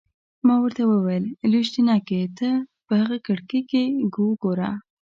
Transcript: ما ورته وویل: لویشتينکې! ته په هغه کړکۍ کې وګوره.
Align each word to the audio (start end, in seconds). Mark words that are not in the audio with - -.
ما 0.47 0.55
ورته 0.63 0.83
وویل: 0.87 1.25
لویشتينکې! 1.51 2.21
ته 2.37 2.49
په 2.87 2.93
هغه 3.01 3.17
کړکۍ 3.27 3.61
کې 3.71 3.83
وګوره. 4.27 4.69